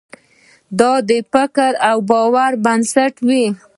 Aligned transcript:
دا 0.79 0.93
د 1.09 1.11
فکر 1.33 1.71
او 1.89 1.97
باور 2.09 2.51
پر 2.55 2.61
بنسټ 2.65 3.13
وي. 3.27 3.45